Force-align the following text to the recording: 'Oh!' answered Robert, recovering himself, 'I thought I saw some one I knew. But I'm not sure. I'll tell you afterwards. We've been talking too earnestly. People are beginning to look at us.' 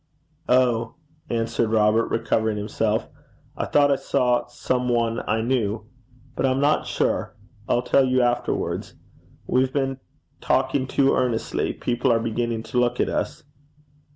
'Oh!' 0.49 0.95
answered 1.29 1.69
Robert, 1.69 2.07
recovering 2.07 2.57
himself, 2.57 3.07
'I 3.55 3.65
thought 3.65 3.91
I 3.91 3.97
saw 3.97 4.47
some 4.47 4.89
one 4.89 5.21
I 5.29 5.41
knew. 5.41 5.85
But 6.35 6.47
I'm 6.47 6.59
not 6.59 6.87
sure. 6.87 7.35
I'll 7.69 7.83
tell 7.83 8.05
you 8.05 8.19
afterwards. 8.23 8.95
We've 9.45 9.71
been 9.71 9.99
talking 10.39 10.87
too 10.87 11.13
earnestly. 11.15 11.73
People 11.73 12.11
are 12.11 12.19
beginning 12.19 12.63
to 12.63 12.79
look 12.79 12.99
at 12.99 13.09
us.' 13.09 13.43